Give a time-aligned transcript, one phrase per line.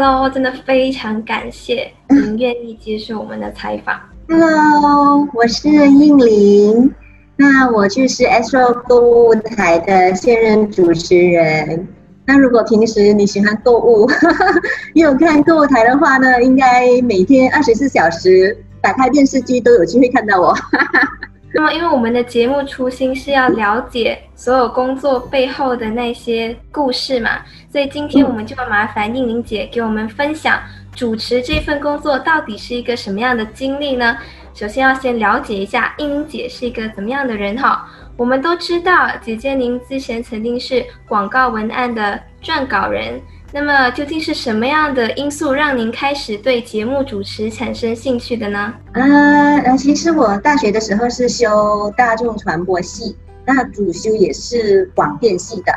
[0.00, 3.98] Hello，真的非常感谢您愿意接受我们的采访。
[4.28, 6.94] Hello，我是应玲，
[7.34, 11.88] 那我就是 Astro 购物台的现任主持人。
[12.24, 14.08] 那如果平时你喜欢购物，
[14.94, 20.54] 又有看购物台的话呢，应该每天二十四小时打开电视机都有机会看到我。
[21.54, 27.40] 那么，因为我们的节目初心是要了解所有工作背后的那些故事嘛，
[27.72, 30.60] 所以今天我们就要麻烦应玲姐给我们分享
[30.94, 34.18] 主持这份工作到底是一个什么样的经历呢？
[34.52, 37.88] 首先要先了解一下应玲姐是一个怎么样的人哈。
[38.16, 43.20] 我们都知道，姐姐您之前曾经是广告文案的撰稿人。
[43.50, 48.74] 那么，究竟是什么样的因素让您开始对节目主持产生兴趣的呢？
[48.92, 55.72] 呃，其实我大学的时候是修大众传播系，那主修也是广电系的。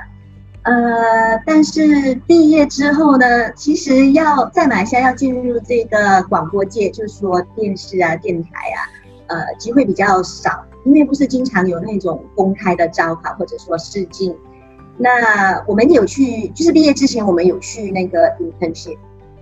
[0.63, 8.79] 呃，但是毕业之后呢，其实要在马来西亚要进入这个广播界，就是说电视啊、电台啊，
[9.27, 14.35] 呃，机会比较少，因为不是经常有那种公开的招考或者说试镜。
[14.97, 18.97] 那我们有去，就是毕业之前我们有去那个 internship，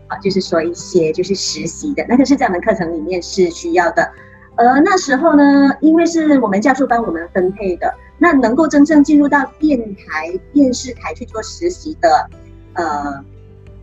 [0.08, 4.10] 啊，就是说一些就是实习的，那个是在我们课程里面是需要的。
[4.56, 5.44] 呃，那时候呢，
[5.82, 12.30] 因为是我们教授帮我们分配的，那能够真正进入到电台、电视台去做实习的，
[12.74, 13.24] 呃，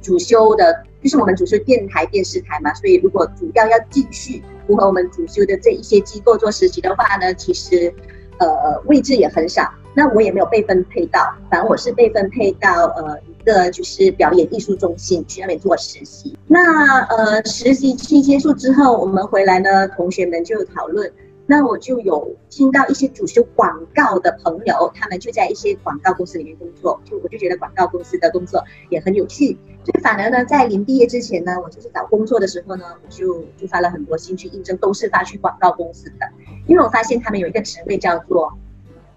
[0.02, 7.92] 主修的，就是我们主修电台、电视台嘛，所以如果主要要继续符合我们主修的这一些机构做实习的话呢，其实，
[8.38, 9.70] 呃，位置也很少。
[9.96, 16.38] 那我也没有被分配到，反正我是被分配到呃一个就是表演艺术中心去那边做实习。
[16.46, 21.10] 那呃实习期结束之后，我们回来呢，同学们就讨论。
[21.48, 29.56] 那我就有听到一些主修广告的朋友，他们就在一些广告公司里面工作，就我就觉得广告公司的工作也很有趣。
[29.84, 36.28] 所以反而呢，在临毕业之前呢，我就是找工作的时候呢，我就就发了很多信去应征，都是发去广告公司的，
[36.66, 38.52] 因为我发现他们有一个职位叫做。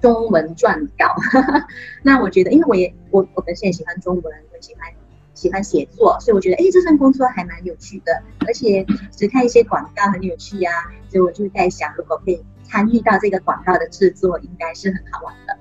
[0.02, 1.16] 中文撰稿，
[2.04, 4.92] 那我觉得，因为我也我我本身也喜欢中文，我喜欢
[5.34, 10.72] 喜欢写作，所以我觉得，哎，这份工作还蛮有趣的，而且只看一些广告很有趣呀，
[11.10, 15.58] 所以我就在想，如果可以参与到这个广告的制作，应该是很好玩的。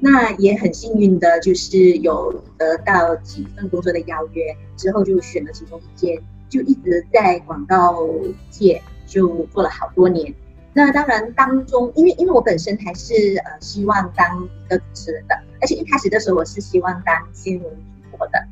[0.00, 8.08] 那也很幸运的，就是有得到几份工作的邀约，之后就选了其中一间，就一直在广告
[8.48, 10.32] 界就做了好多年。
[10.78, 18.46] 那当然，当中因为因为我本身还是呃希望当一个主持人的，而且一开始的时候我是希望当新闻主播的，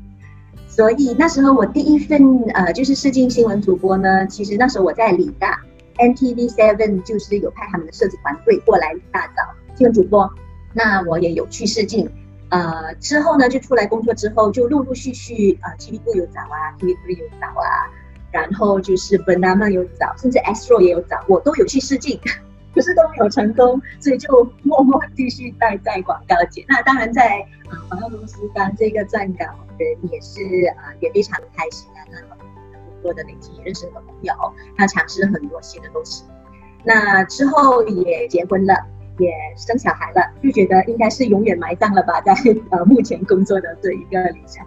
[0.67, 2.19] 所以那时候我第一份
[2.53, 5.61] 呃就是试镜新闻主播呢，其实那时候我在理大
[5.95, 9.43] NTV Seven 就是有派他们的设计团队过来理大找
[9.77, 10.29] 新闻主播，
[10.73, 12.11] 那我也有去试镜，
[12.49, 17.87] 呃之后呢就出来工作之后就陆陆续续呃 TV 部有找啊，TV Three 有找啊。
[18.31, 22.19] 然后就是 b a n a n 有找，甚至 Astro 也有找，我都有去试镜，
[22.75, 26.63] 可是都没有成功，所以就默默继续待在广告界。
[26.67, 27.39] 那当然在
[27.69, 29.45] 啊广告公司当这个撰稿
[29.77, 30.41] 人也是
[30.77, 34.33] 啊也非常开心啊，那工作的累积，认识很多朋友，
[34.77, 36.23] 那尝试很多新的东西。
[36.83, 38.73] 那之后也结婚了，
[39.17, 42.33] 也生小孩了，就觉得应该是永远埋葬了吧，在
[42.69, 44.65] 呃目前工作的这一个理想。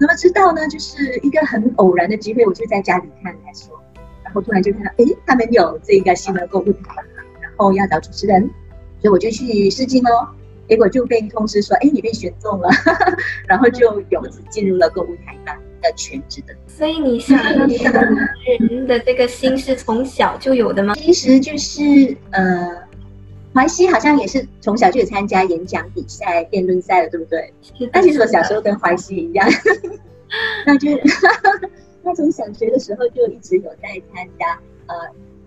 [0.00, 3.80] 那么知道呢，就是一个很偶然的机会，我就在家里看来说，
[4.24, 6.94] 然后突然就看到，哎，他们有这个新的购物台，
[7.40, 8.42] 然后要找主持人，
[9.00, 10.28] 所以我就去试镜哦，
[10.68, 12.68] 结果就被通知说，哎，你被选中了，
[13.48, 16.54] 然后就有进入了购物台的全职的。
[16.66, 20.94] 所以你想当人的这个心是从小就有的吗？
[20.94, 22.87] 其实就是呃。
[23.58, 27.52] 淮西好像也是从小就有参加演讲比赛、辩论赛了，对不对？
[27.92, 29.48] 那其实我小时候跟淮西一样，
[30.64, 30.88] 那就
[32.04, 34.94] 那从小学的时候就一直有在参加，呃，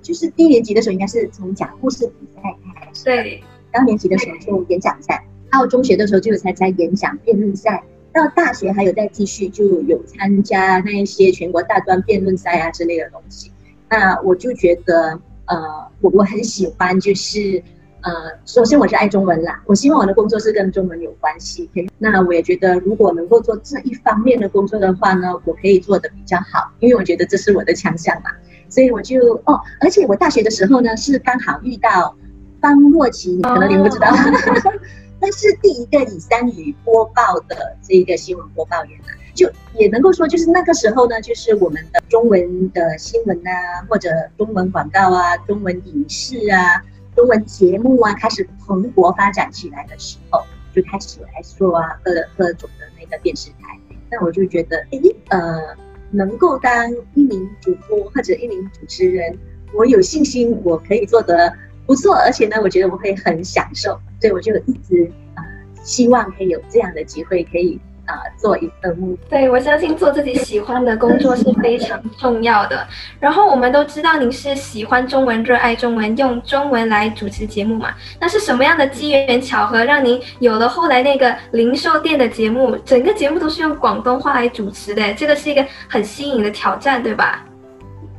[0.02, 2.42] 就是低年级的时候应该是从讲故事比赛
[2.76, 3.42] 开始，对，
[3.72, 7.82] 高年级的时候就演讲赛，到中学的时候就有参加演讲辩论赛，
[8.12, 13.54] 到大学还有在继续就有参加那一些全国大专辩论赛啊之类的东西。
[13.90, 17.64] 那我就觉得，呃，我我很喜欢就是。
[18.02, 18.12] 呃，
[18.46, 21.70] 首先我是爱中文啦，我希望我的工作是跟中文有关系。
[22.00, 28.32] 那我也觉得，如果能够做这一方面的工作的话呢，我可以做的比较好，因为我觉得这是我的强项嘛。
[28.70, 32.16] 所以我就哦，而且我大学的时候呢，是刚好遇到
[32.60, 34.08] 方若琪，可能你不知道，
[35.20, 44.10] 那是第一个以三语播报的这个新闻播报员啊，就也能够说，就是那个时候呢，就是我们的中文的新闻啊，或者
[44.40, 46.82] 中文广告啊，中文影视啊。
[47.16, 50.42] 中文节目啊，开始蓬勃发展起来的时候，
[50.74, 53.78] 就开始来说啊，各各种的那个电视台。
[54.10, 55.00] 那我就觉得，哎，
[55.30, 55.76] 呃，
[56.10, 59.38] 能够当一名主播或者一名主持人，
[59.74, 61.54] 我有信心我可以做得
[61.86, 65.44] 不错，而且呢，我觉得我会很享受，所以我就一直啊
[65.84, 67.80] 希望可以有这样的机会可以。
[68.12, 72.86] 啊，做一份目，对我相信做自己喜欢的工作是非常重要的。
[73.22, 77.94] 然后我们都知道您是喜欢中文、热爱中文，用中文来主持节目嘛？
[78.20, 82.76] 那是什么样的机缘巧合让您有了后来那个零售店的节目？
[82.84, 87.46] 整个节目都是用广东话来主持的，这个是一个很新颖的挑战，对吧？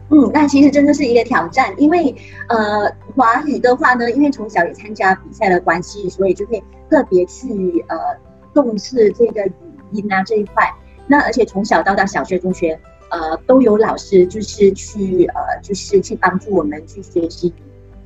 [0.09, 2.15] 嗯，那其实真的是一个挑战，因为
[2.49, 7.99] 呃，华语的话呢，因为从小也参加比赛的关系，所以就会特别去呃
[8.55, 9.47] 重视这个。
[9.93, 10.73] 音啊这一块，
[11.07, 12.79] 那而且从小到大小学、中学，
[13.11, 17.53] 呃，都有老师就是去呃，就是去帮助我们去学习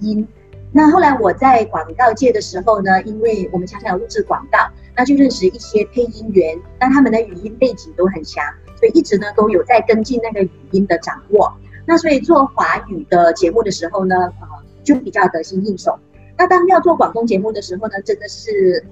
[0.01, 0.27] 音。
[0.73, 4.59] 那后来我在广告界的时候呢，因为我们常常有录制广告，
[4.95, 8.45] 那就认识一些配音员，那他们的语音背景都很强，
[8.79, 11.51] 所以一直呢都有在跟进那个语音的掌握。
[11.87, 14.49] 那所以做华语的节目的时候呢，呃，
[14.83, 15.99] 就比较得心应手。
[16.37, 18.85] 那当要做广东节目的时候呢，真的是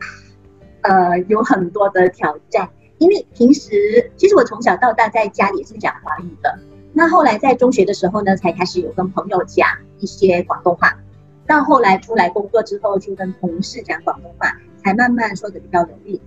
[0.82, 2.70] 呃有很多的挑战。
[2.99, 6.58] 因为平时其实我从小到大在家里是讲华语的，
[6.93, 9.69] 那后来在中学的时候呢，才开始有跟朋友讲
[9.99, 10.96] 一些广东话，
[11.46, 16.20] 到后来出来工作之后，就跟同事讲广东话，才慢慢说的比较流利。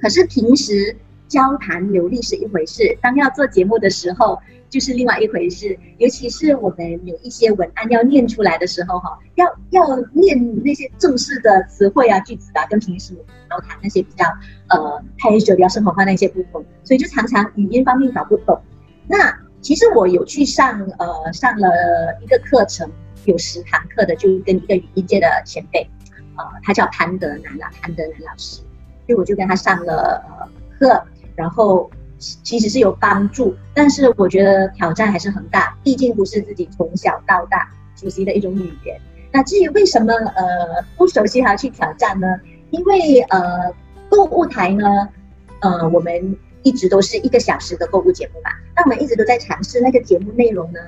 [0.00, 0.96] 可是平时
[1.28, 4.40] 交谈流利是一回事，当要做节目的时候。
[4.72, 9.84] 就是另外一回事，尤其是我们有一些文案要念出来的时候，哈，要要
[10.14, 13.12] 念那些正式的词汇啊、句子啊，跟平时
[13.50, 14.24] 然后谈那些比较
[14.70, 18.58] 呃太比较生活化那些不同，所以就常常语音方面搞不懂。
[19.06, 21.68] 那其实我有去上呃上了
[22.22, 22.90] 一个课程，
[23.26, 25.86] 有十堂课的，就跟一个语音界的前辈，
[26.38, 28.62] 呃，他叫潘德南啊，潘德南老师，
[29.06, 30.48] 所以我就跟他上了呃
[30.78, 31.04] 课，
[31.36, 31.90] 然后。
[32.42, 39.00] 其实是有帮助，但是我觉得挑战还是很大，毕竟不是自己从小到大熟悉的一种语言。
[39.32, 42.26] 那至于为什么呃不熟悉还要去挑战呢？
[42.70, 43.74] 因为呃
[44.08, 45.08] 购物台呢，
[45.60, 50.78] 呃我们一直都是一个小时的购物节目嘛，那我们一直都在尝试那个节目内容呢，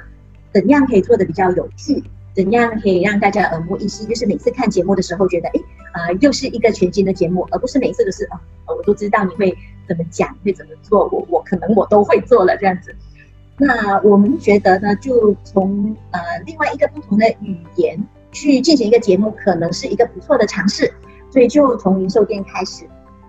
[0.53, 2.03] 怎样可以做的比较有趣。
[2.35, 4.09] 怎样可以让大家耳目一新？
[4.09, 5.61] 就是每次看节目的时候，觉得哎，
[5.93, 12.95] 啊，又是一个全新的节目，而不是每次都是啊，我都知道你会怎么讲，会怎么做，我我可能我都会做了这样子。
[13.57, 17.99] 那我们觉得呢，就从呃另外一个不同的语言
[18.33, 20.93] 去进行一个节目，可能是一个不错的尝试。
[21.31, 22.85] 所以就从零售店开始，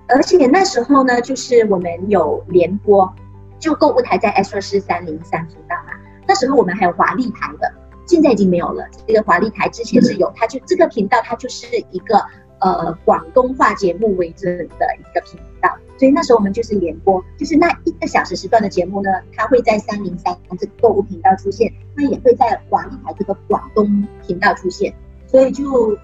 [0.08, 3.12] 而且那时候呢，就是我们有联播，
[3.58, 5.94] 就购物台在 S 二四三零三频道嘛。
[6.28, 7.72] 那时候我们还有华丽台的。
[8.08, 8.86] 现在已经没有了。
[9.08, 12.24] 这个华丽台之前是有，它就这个频道，它就是一个
[12.60, 15.76] 呃广东话节目为准的一个频道。
[15.98, 24.94] 所以那时候我们就是联播，就是那一个小时时段的节目呢，它会在三零三这个购物频道出现，它也会在华丽台这个广东频道出现。
[25.28, 25.98] 所以就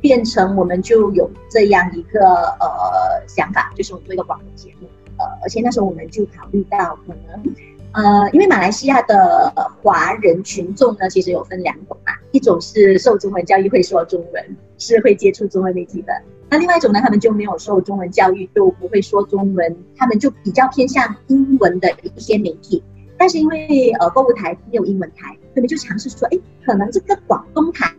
[0.00, 2.20] 变成我们就有这样一个
[2.60, 4.88] 呃想法，就是我们做一个广东节目。
[5.16, 7.54] 呃，而且那时候我们就考虑到可能。
[7.90, 9.52] 呃，因为马来西亚的
[9.82, 16.12] 华人群众呢，其实有分两种嘛，一种是受中文教育会说中文，是会接触中文媒体的；
[16.50, 22.82] 那另外一种呢，他们就没有受中文教育，就不会说中文，他们就比较偏向英文的一些媒体。
[23.16, 27.92] 但是因为呃购物台没有英文台，他们就尝试说，哎，可能这个广东台。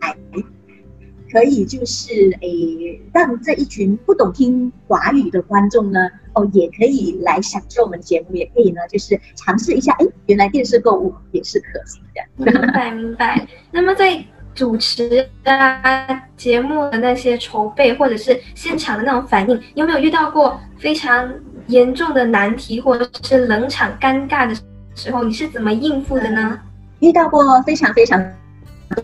[1.32, 12.20] 可以就是诶，让这一群不懂听华语的观众呢，哦，也可以来享受我们节目，也可以呢，就是尝试一下，哎，原来电视购物也是可行的。
[12.44, 13.46] 明白明白。
[13.70, 14.16] 那么在
[14.60, 21.32] 主持啊节目的那些筹备，或者是现场的那种反应，有没有遇到过非常
[21.68, 24.54] 严重的难题，或者是冷场尴尬的
[24.94, 26.60] 时候，你是怎么应付的呢？
[26.98, 28.22] 遇到过非常非常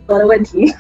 [0.07, 0.71] 多的问题。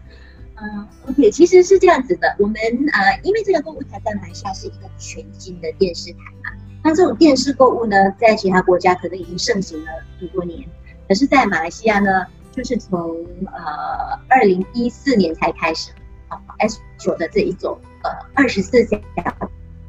[0.56, 2.34] 嗯，OK，其实是这样子的。
[2.38, 2.56] 我们
[2.94, 10.66] 呃，因为这个购物台在马来西亚是一个全新的电视台嘛，那这种电视购物呢，在其他国家可能已经盛行了很多年，
[11.06, 13.16] 可是，在马来西亚呢，就是从
[13.46, 15.90] 呃二零一四年才开始
[16.28, 18.98] 啊，S 九的这一种呃二十四小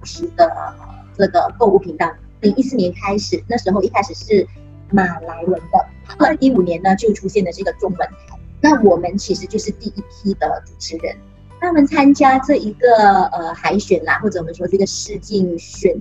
[0.03, 0.73] 时的
[1.17, 4.47] 这个购物频道，零一四年开始，那时候一开始是
[4.91, 5.85] 马来文的，
[6.17, 8.39] 二零一五年呢就出现了这个中文台。
[8.61, 11.13] 那我们其实就是第一批的主持人，
[11.59, 15.93] 他们参加这一个呃海选啦，或者我们说这个试镜选，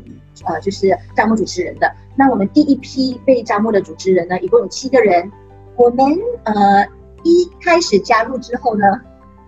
[0.44, 1.92] 呃，就是招募主持人的。
[2.14, 5.28] 那我们第一批被招募的主持人呢，一共有七个人。
[5.76, 6.04] 我们
[6.44, 6.86] 呃
[7.24, 8.86] 一开始加入之后呢，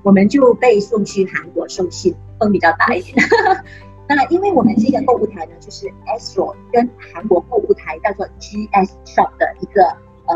[0.03, 3.17] 我们就被送去韩国受训，风比较大一点。
[4.07, 9.83] 那因为我们这个购物台呢，就是 Astro 跟韩国购物台叫做 GS Shop 的一个
[10.27, 10.35] 呃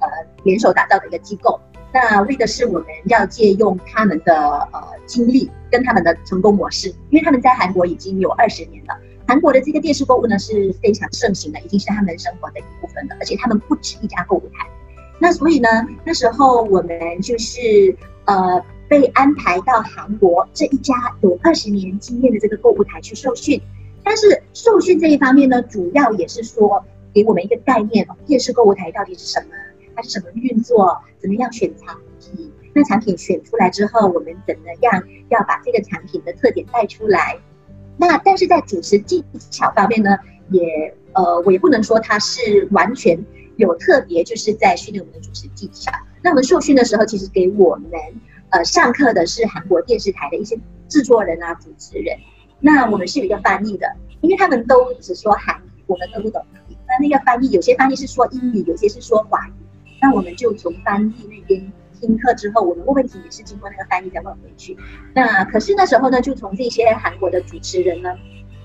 [0.00, 0.08] 呃
[0.44, 1.58] 联手打造的一个机构。
[1.92, 4.34] 那为的是我们要借用他们的
[4.72, 8.94] 呃经历跟他们的成功模式，因为他们在韩国已经有二十年了。
[9.26, 13.16] 韩国的这个电视购物呢是非常盛行的，已经是他们生活的一部分了。
[13.18, 14.68] 而且他们不止一家购物台。
[15.18, 15.68] 那所以呢，
[16.04, 17.96] 那时候我们就是
[18.26, 18.62] 呃。
[18.88, 23.60] 被安排到韩国这一家有二十年经验的这个购物台去受训，
[24.04, 29.56] 但是受训这一方面呢，主要也是说给我们一个概念哦，电视购物台到底是什么，
[29.96, 37.36] 它是什么运作，怎么样选产品，那产品选出来之后，我们怎么样要把这个产品的特点带出来？
[37.96, 40.16] 那但是在主持技巧方面呢，
[40.50, 43.18] 也呃，我也不能说它是完全
[43.56, 45.90] 有特别，就是在训练我们的主持技巧。
[46.22, 47.90] 那我们受训的时候，其实给我们。
[48.50, 50.56] 呃，上课的是韩国电视台的一些
[50.88, 52.16] 制作人啊、主持人，
[52.60, 56.40] 那我们是有一个翻译的，因为他们都只说韩语，我们都不懂。
[56.86, 59.52] 那那个翻译有些翻译是说英语，有些是说华语，
[60.00, 64.78] 那我们就从翻译那边听课之后，我们问问题也是经过那个翻译再问回去。
[65.12, 68.10] 那可是那时候呢，就从这些韩国的主持人呢。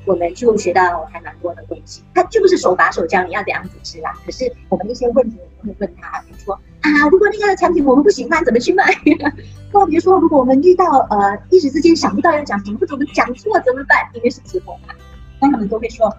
[0.06, 4.14] 我们就学到还蛮多的东西，他就是手把手教你要怎样组织啦。
[4.26, 8.84] 可是我们一些问题我们会问他，比如说啊，如果那个产品我们不喜欢，怎么去卖？
[9.72, 14.10] 或比如说，如果我们遇到呃一时之间想不到要讲什么，或者我们讲错怎么办？
[14.14, 14.94] 因为是直播嘛，
[15.40, 16.14] 那他们都会说，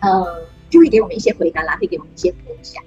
[0.00, 2.82] 呃，就会给我们一些回答啦，会给我们一些分享。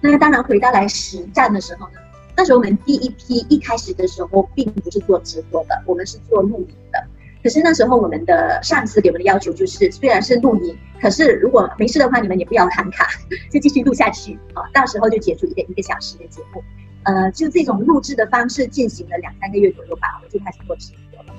[0.00, 1.94] 那当然回到来实战的时候呢，
[2.36, 7.04] 那时候我们第一批一开始的时候并不是做直播的，我们是做录影的。
[7.42, 13.08] 可是那时候我们的上司给我们的要求就是，虽然是录音，可是如果没事的话，你们也不要喊卡，
[13.50, 14.62] 就继续录下去啊。
[14.72, 16.62] 到时候就结束一个一个小时的节目，
[17.02, 21.34] 呃，就这种录制的方式进行了两三个月左右吧，我就开始做直播了。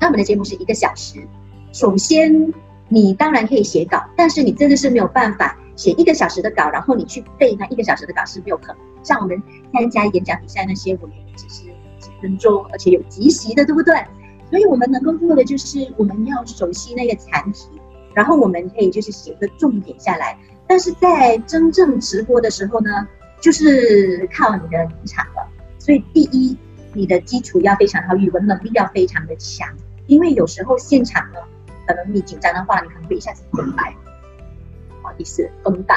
[0.00, 1.20] 那我们的节目是一个小时，
[1.72, 2.52] 首先
[2.88, 8.76] 你当然可以写稿，但是你真的是没有办法写一个小时的稿，然后你去背那一个小时的稿是没有可能。
[9.02, 9.42] 像我们
[9.74, 11.64] 参加演讲比赛那些，我们只是
[11.98, 13.94] 几分钟，而且有即席的，对不对？
[14.50, 17.80] 所以我们能够做的就是我们要熟悉那个产品，
[18.14, 20.38] 然后我们可以就是写个重点下来。
[20.66, 23.08] 但是在真正直播的时候呢，
[23.40, 25.46] 就是靠你的临场了。
[25.78, 26.56] 所以第一，
[26.92, 29.68] 你的基础要非常好，语文能力要非常的强。
[30.06, 31.38] 因为有时候现场呢，
[31.86, 33.94] 可能你紧张的话，你可能会一下子空白，
[35.02, 35.96] 不好意思，风大，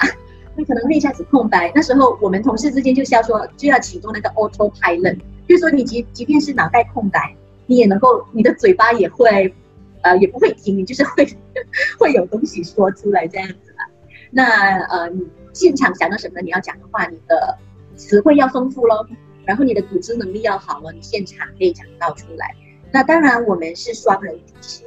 [0.56, 1.72] 你 可能会一下子空白。
[1.74, 5.18] 那时候我们同事之间就是要说，就要启动那个 auto pilot，
[5.48, 7.36] 就说你即即便是脑袋空白。
[7.72, 9.56] 你也能够，你的嘴巴也会，
[10.02, 11.26] 呃，也不会停，你就是会
[11.98, 13.88] 会有东西说出来这样子啦。
[14.30, 17.58] 那呃，你现场想到什么你要讲的话，你的
[17.96, 19.08] 词汇要丰富喽，
[19.46, 22.54] 然后你的组织能力要好了，你现场可以讲到出来。
[22.92, 24.84] 那当然，我们是双人主持，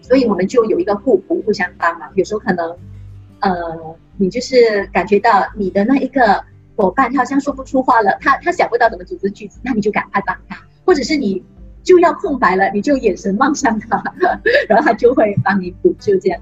[0.00, 2.08] 所以我们就有一个互补、互相帮忙。
[2.14, 2.78] 有时候可能，
[3.40, 3.50] 呃，
[4.16, 6.44] 你就是感觉到你的那一个
[6.76, 11.44] 伙伴他好像说不出话了，他他想不到怎么组织句子，那你就赶快帮他，或者是你。
[11.82, 14.02] 就要空白了，你就眼神望向他，
[14.68, 16.40] 然后他就会帮你补，就这样。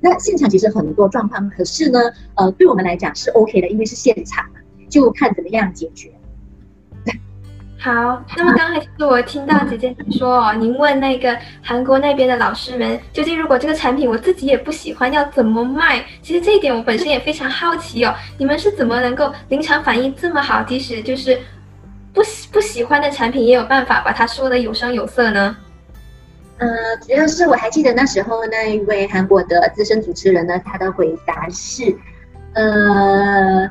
[0.00, 1.98] 那现场其实很多状况，可是呢，
[2.34, 4.44] 呃，对我们来讲是 OK 的，因为是现场，
[4.88, 6.12] 就看怎么样解决。
[7.80, 16.04] 好，那么刚才是我听到姐姐说哦，您问那个韩国那边的老师们，究竟如果这个产品我自己也不喜欢，要怎么卖？
[16.20, 21.38] 其实这一点我本身也非常好奇哦，你们是怎么能够临场反应这么好，即使就是。
[22.12, 25.56] 不喜不喜欢的产品也有办法把它说的有声有色呢。
[26.58, 26.68] 呃，
[27.00, 31.96] 主要是我还记得那时候那一位韩国的资深主持人呢，他的回答是：
[32.54, 33.70] 呃，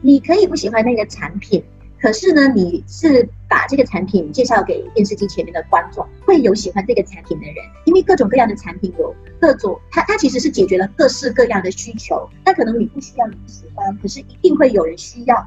[0.00, 1.62] 你可以不喜欢那个产品，
[2.00, 12.26] 可是呢，你是把这个产品介绍给电视机前面的观众，会有喜欢这个产品的人，因为各种各样的产品有各种，它它其实是解决了各式各样的需求。
[12.46, 15.46] 那可能你不需要，你不喜欢，可是一定会有人需要。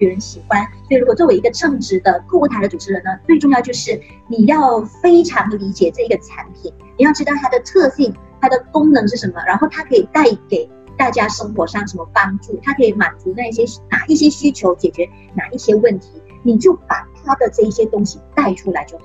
[0.00, 16.10] 有人喜欢，所以如果作为一个称职的购物台的主持人呢，最重要就是你要非常理解这一个产品，你要知道它的特性、它的功能是什么，然后它可以带给大家生活上什么帮助，它可以满足那一些哪一些需求，解决哪一些问题，
[16.42, 19.04] 你就把它的这一些东西带出来就好。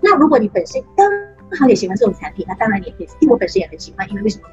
[0.00, 1.08] 那如果你本身刚
[1.60, 4.44] 好也喜欢这种产品，那当然你也可以，因为我本身也很喜欢，因为为什么？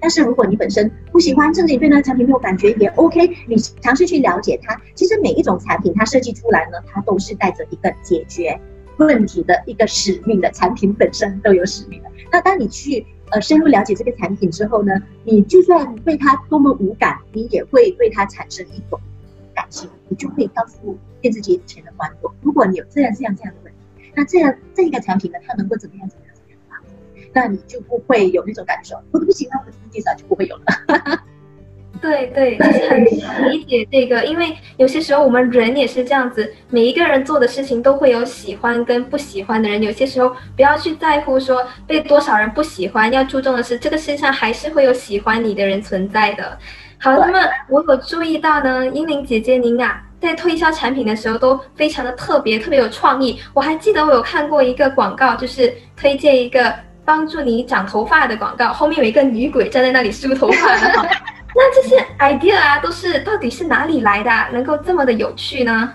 [0.00, 3.36] 但是如果你本身不喜欢，甚至你对那个产品没有感觉，也 OK。
[3.46, 4.80] 你尝试去了解它。
[4.94, 8.58] 其实每一种产品它设计出来呢，它都是带着一个解决
[8.98, 10.50] 问题的一个使命的。
[10.52, 12.10] 产品本身都有使命的。
[12.30, 14.92] 那当你去呃深入了解这个产品之后呢，
[15.24, 19.00] 你就算对它多么无感，你也会对它产生一种
[19.54, 19.88] 感情。
[20.08, 26.16] 你就可以告诉电视机前的观众，如果你有这样这样这样的问题，那这样这一个产品呢，它能够怎么样子
[27.32, 28.96] 那你就不会有那种感受。
[29.10, 31.22] 不不行，那我自己介绍就不会有了。
[32.00, 33.04] 对对，就是很
[33.50, 39.82] 理解这个，因为有些时候我们人也是这样子，每一个人做的事情都会有喜欢跟不喜欢的人。
[39.82, 46.56] 有些时候不要去在乎说被多少人不喜欢，要注重的是这个世界上还是会有喜欢你的人存在的。
[47.00, 53.40] 好，那么我有注意到呢，英玲姐姐您啊，在推销产品的时候都非常的特别，特别有创意。
[53.52, 56.72] 我还记得我有看过一个广告，就是推荐一个
[57.08, 60.92] 帮助你长头发的广告，后面有一个女鬼站在那里梳头发的。
[61.56, 64.30] 那这些 idea 啊，都是到底是哪里来的？
[64.52, 65.94] 能够这么的有趣呢？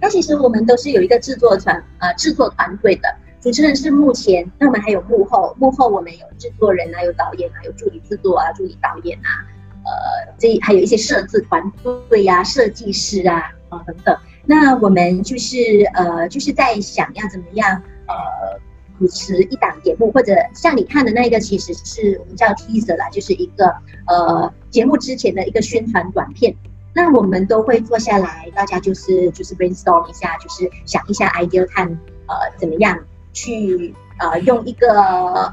[0.00, 9.42] 那其实我们都是有一个制作团呃制作团队的，主持人是幕前，那我们还有幕后，幕后我们有制作人啊，有导演啊，有助理制作啊，助理导演啊，
[9.82, 11.60] 呃，这还有一些设置团
[12.08, 14.16] 队呀、设计师啊啊等等。
[14.44, 15.56] 那我们就是
[15.94, 18.60] 呃，就是在想要怎么样呃。
[18.98, 23.74] 主持一档节目，或者像你看的那个，其实是我们叫 teaser 啦，就是一个
[24.06, 26.54] 呃节目之前的一个宣传短片。
[26.94, 31.86] 那我们都会坐下来，大家就是就是 brainstorm 一下，就是想一下 idea，看
[32.26, 32.98] 呃怎么样
[33.34, 34.88] 去呃用一个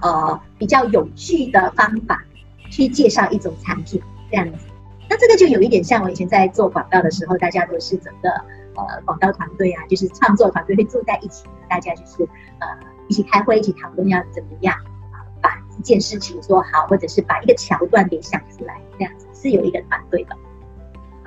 [0.02, 2.24] 呃比较有趣的方法
[2.72, 4.66] 去介绍一种产品这样子。
[5.10, 8.30] 那这个就有一点像我以前在做广告的时候，大家都是整个
[8.76, 12.24] 呃广告团队啊，就是创作团队会坐在一起，大家就是
[12.60, 12.68] 呃。
[13.08, 14.74] 一起开会，一起讨论要怎么样
[15.12, 20.36] 啊，把一件事情做好，或者是把一个桥段给想出来，这样子是有一个团队的。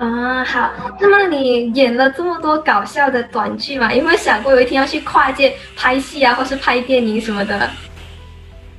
[0.03, 0.71] 啊，好。
[0.99, 3.93] 那么你演了这么多搞笑的短剧嘛？
[3.93, 7.69] 有没有想过有一天要去跨界拍戏啊，或是拍电影什么的？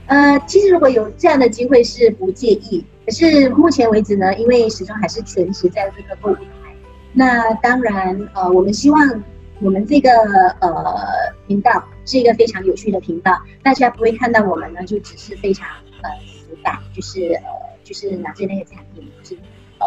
[0.07, 6.43] 呃，其实如果有这样的机会是不介意，可是目前为止呢，因为始终还是全职在这个购物台。
[7.13, 9.23] 那当然，呃，我们希望。
[9.61, 10.11] 我们这个
[10.61, 10.95] 呃
[11.49, 15.69] 频道是一个非常有趣的频道，大家不会看到我们呢，就只是非常
[16.03, 17.45] 呃死板，就是呃
[17.83, 19.43] 就是拿着那个产品，就是
[19.81, 19.87] 呃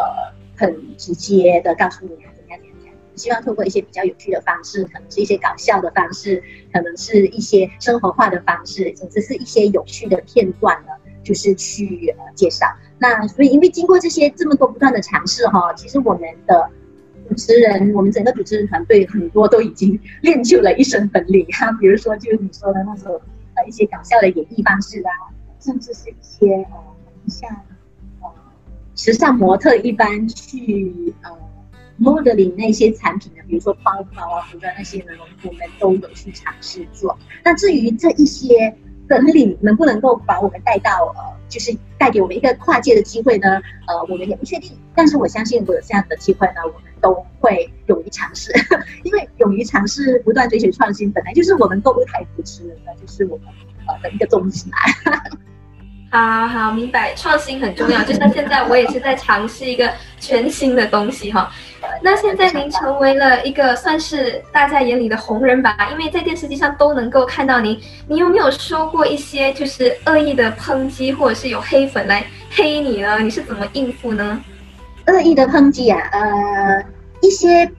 [0.54, 2.94] 很直接的告诉你啊怎么样怎么样。
[3.16, 10.88] 希望通过一些比较有趣的方式，可能是一些搞笑的方式，可能是一些生活化的方式，总之是一些有趣的片段呢，
[11.24, 12.66] 就是去呃介绍。
[12.98, 16.70] 那所以因为经过这些这么多不断的尝试哈，其实我们的。
[17.32, 23.18] 主持人，我们整个主持人团队很多都已经练就了一身本领哈， 比如说就是你说的那种
[23.54, 26.74] 呃一些搞笑的演绎方式啊，甚至是一些呃
[27.28, 27.50] 像
[28.20, 28.28] 呃
[28.94, 31.30] 时尚模特一般去呃
[31.98, 37.18] modeling 那些产品的，比如说包包啊、服装那些呢，我们都有去尝试做。
[37.42, 38.76] 那至于这一些
[39.08, 43.60] 本领能不能够把我们带到呃，就是带给我们一个跨界的机会呢？
[43.86, 44.72] 呃，我们也不确定。
[44.94, 46.92] 但是我相信，如果有这样的机会呢，我们。
[47.02, 48.52] 都会勇于尝试，
[49.02, 53.46] 因为勇于尝试、不断追求创新，本来就是我们购物台主持人的，就是我们
[53.88, 54.78] 呃的一个宗旨嘛。
[56.12, 58.04] 好好明白，创新很重要。
[58.04, 61.50] 就像现在，我也是在尝试一个全新的东西哈。
[62.02, 67.80] 那现在您成为了一个算是大家眼里的红人吧，因为在电视机上都能够看到您。
[68.08, 73.18] 你有没有说过一些就是恶意的抨击，或者是有黑粉来黑你呢？
[73.18, 74.40] 你是怎么应付呢？
[75.06, 76.84] 恶意的抨击啊，呃，
[77.20, 77.70] 一些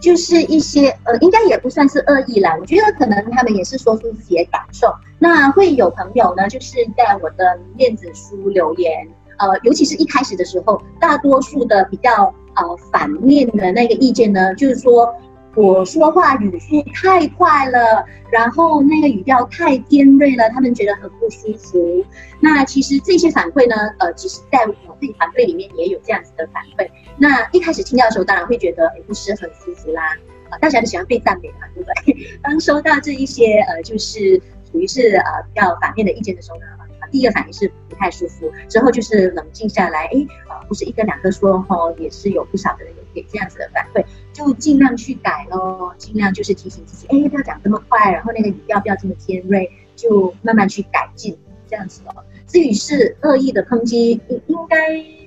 [0.00, 2.56] 就是一些呃，应该也不算是恶意啦。
[2.58, 4.90] 我觉得可能他们也是说出自己的感受。
[5.18, 9.06] 那会有朋友呢，就是在我的电子书留言，
[9.40, 15.12] 呃，尤其是一开始的时候，大多数的比较呃反面的那个意见呢，就是说。
[15.56, 22.04] 我说话语速太快了，然后那个语调太尖锐了，他们觉得很不舒服。
[22.38, 26.88] 那其实这些反馈呢，呃，其实在我自己团队里面也有这样子的反馈。
[27.18, 30.16] 那一开始听到的时候，当然会觉得也不是很舒服啦。
[30.50, 32.38] 啊，大家都喜欢被赞美嘛，对不对？
[32.40, 36.66] 当收到这一些呃，就是属于是呃比较反面的意见的时候呢，
[37.10, 44.04] 第一个反应是不太舒服，之后就是冷静下来，哎，啊，不是一个两个说哈，也是有不少的人有给这样子的反馈。
[44.32, 51.36] 就尽量去改咯，尽量就是提醒自己，哎，不要讲这么快，然后那个语调不要这么尖锐，就慢慢去改进
[51.68, 52.24] 这样子哦。
[52.46, 54.76] 至于是恶意的抨击，应应该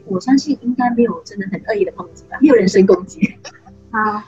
[0.06, 3.36] 我相信应该没有真的很恶意的抨击吧，没有人身攻击。
[3.92, 4.24] 好好，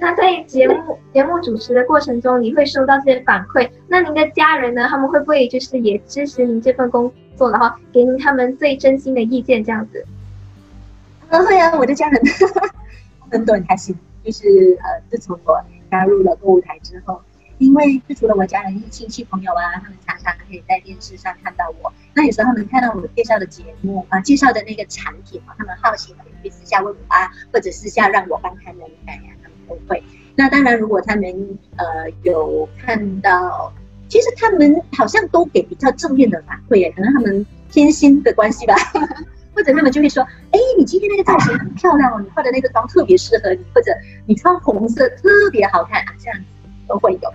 [0.00, 4.86] 那在节目节目主持的过程中，你会收到这些反馈，那您的家人呢？
[4.88, 10.06] 他们会不会就是也支持您这份工作，然后给您他们最真心的意见这样子？
[11.28, 12.22] 啊，会啊，我的家人。
[13.30, 17.20] 很多很开心，就是呃，自从我加入了购物台之后，
[17.58, 21.92] 因为就除了我家人、亲戚朋友啊，他们常常可以在电视上看到我。
[22.14, 29.34] 那有时候他们看到我介绍的节目啊，介绍的那个产品嘛，他们好奇可以私下问我啊，或者私下让我帮他们买呀，
[29.68, 30.02] 不会。
[30.34, 31.24] 那当然，如果他们
[31.76, 33.72] 呃有看到
[34.08, 38.74] 其实他们好像都给比较正面的反馈，可能他们偏心的关系吧，
[39.54, 43.92] 或者他们就会说，哎，你今天那个造型很漂亮哦，你化的那个妆特别适合你，或者
[44.26, 46.44] 你穿红色特别好看啊，这样子
[46.86, 47.32] 都会有。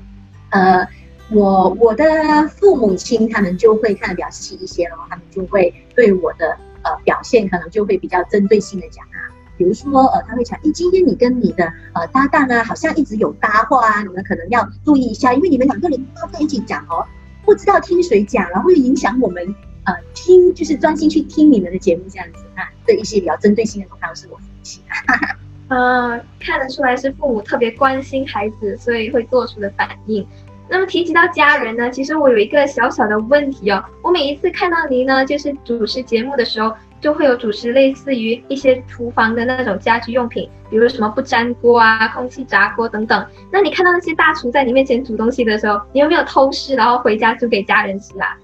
[0.50, 0.88] 呃，
[1.30, 2.06] 我我的
[2.48, 9.30] 父母亲他们就会看的比较细一些，然后他们就会对我的呃表现可能就会比较针对性的讲啊。
[9.64, 17.06] 比如说，呃，他会讲，哎，今天你跟你的呃搭档啊，好像一直有搭话啊，你们可能要注意一下，因为你们两个人都在一起讲哦，
[17.46, 22.68] 不知道听谁讲，然后会影响我们呃听，就是专心去听你们的节目这样子啊。
[22.86, 24.84] 这一些比较针对性的，通常是我父亲。
[25.70, 30.28] 呃，看得出来是父母特别关心孩子，所以会做出的反应。
[30.70, 36.76] 那么提及到家人呢，其实我有一个小小的问题哦，我每一次看到您呢，就是主持节目的时候。
[37.04, 43.28] 就会有主持类似于一些厨房的那种家居用品，比如什么不粘锅啊、空气炸锅等等。
[43.52, 48.40] 那你看到那些大厨在你面前煮东西的时候，你有没有偷师，然后回家煮给家人吃啊？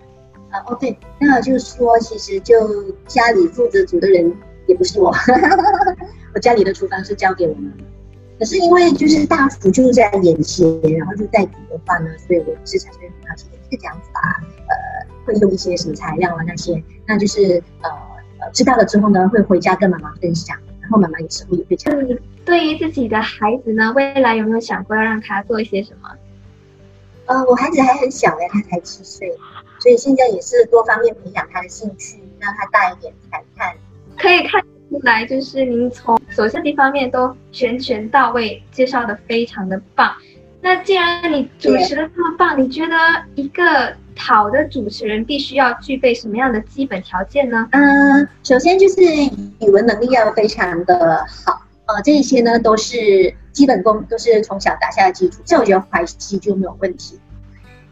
[0.51, 2.53] 啊，哦对，那就是说，其实就
[3.07, 4.29] 家里负责煮的人
[4.67, 5.09] 也不是我，
[6.35, 7.71] 我家里的厨房是交给我们。
[8.37, 10.67] 可是因为就是大厨就在眼前，
[10.97, 14.75] 然后就在煮的话呢，所以我是产生很好奇的这个讲法，呃，
[15.25, 18.08] 会用一些什么材料啊那些，那就是呃。
[18.53, 21.93] 知道了之后呢，会回家跟妈妈分享，然后妈妈有时候也会讲。
[22.45, 26.09] 对于自己的孩子呢，未来有没有想过要让他做一些什么？
[27.25, 29.31] 呃，我孩子还很小哎，他才七岁，
[29.79, 33.73] 所以现在也是多方面培养他的兴趣，让他大一点才看。
[34.17, 40.15] 可以看出来，就是您从所设计方面都全全到位，介绍的非常的棒。
[40.61, 42.95] 那既然你主持的这么棒，你觉得
[43.35, 43.95] 一个？
[44.19, 47.67] 好的主持人必须要具备什么样的基本条件呢？
[47.71, 49.01] 嗯，首先就是
[49.61, 55.41] 语文能力要非常的好，呃，这一些呢都是基本功，都是从小打下的基础。
[55.45, 57.17] 这我觉得怀西就没有问题，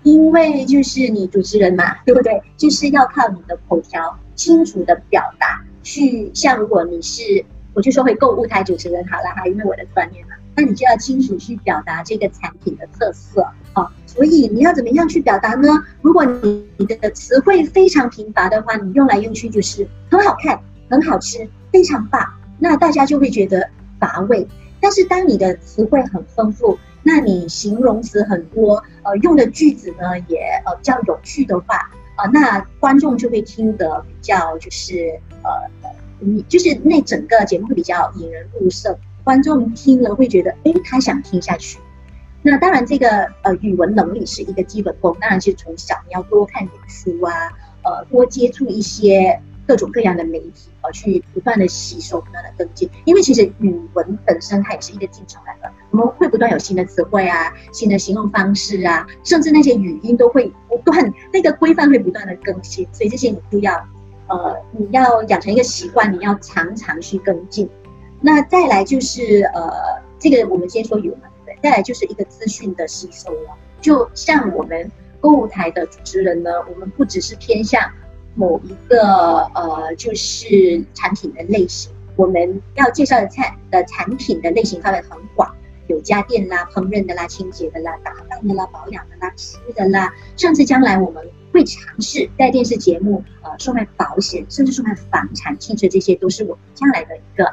[0.03, 2.41] 因为就是你主持人嘛，对不对？
[2.57, 13.89] 就是要靠你的口条清楚的表达，去像如果你是，我就说会购物台主持人好了哈，因为我的专业嘛，那你就要清楚去表达这个产品的特色啊。
[14.06, 15.70] 所以你要怎么样去表达呢？
[16.02, 24.48] 如果你你的词汇非常贫乏的话，你用来用去就是很好看、很好吃、非常棒，那大家就会觉得乏味。
[24.82, 31.76] 但是当你的词汇很丰富，那你形容词很多，呃，用的句子呢也呃比较有趣的话，
[32.15, 35.50] 啊，那观众就会听得比较就是呃，
[36.20, 38.96] 你就是那整个节目会比较引人入胜，
[39.27, 41.79] 观众听了会觉得哎，他想听下去。
[42.41, 45.13] 那当然，这个呃语文能力是一个基本功。
[45.19, 47.33] 当然，是从小你要多看点书啊，
[47.83, 49.37] 呃，多接触一些
[49.67, 52.89] 各种各样的媒体，呃，去不断的吸收、不断的跟进。
[53.03, 62.87] 因为其实语文本身它也是一个进程来的，我们会不断有新的词汇啊、新的形容方式啊，甚至那些语音都会不断，那个规范会不断的更新。
[62.93, 63.73] 所以这些你都要，
[64.29, 67.69] 呃，你要养成一个习惯，你要常常去跟进。
[68.21, 69.71] 那再来就是呃，
[70.19, 71.69] 这个我们先说有嘛，对不对。
[71.69, 77.82] 再来就是一个资讯的吸收了，就像我们购物台的主持人呢，我们不只是偏向
[78.36, 85.56] 某一个呃，就是产品的类型，我们要介绍的产的产品的类型范围很广，
[85.88, 97.51] 有家电啦、烹饪的啦、清洁的啦、打扮的啦、保养的啦、吃的啦，甚至将来我们会尝试在电视节目呃售卖保险，甚至售卖房产、汽车，这些都是我们将来的一个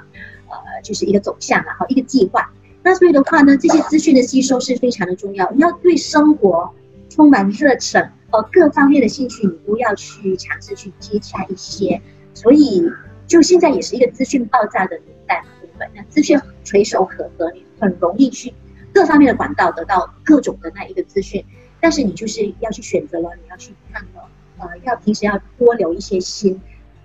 [0.55, 2.53] 呃，就是一个走向然后一个计划。
[2.83, 5.51] 那所以的话呢，这些资讯的吸收是非常的重要。
[5.53, 6.75] 你要对生活
[7.09, 12.01] 充满热忱，呃，各方面的兴趣你都要去尝试去接洽一些。
[12.35, 12.83] 所以，
[13.27, 15.89] 就现在也是一个资讯爆炸的年代嘛，对不对？
[15.95, 18.53] 那资讯垂手可得，你很容易去
[18.93, 21.45] 各方面的管道得到各种的那一个资讯。
[21.81, 26.61] 但是你就是要去选择了，你要去看了，呃，要平时要多留一些心。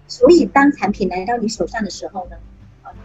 [0.08, 2.38] 所以，当产品来到你手上的时候呢，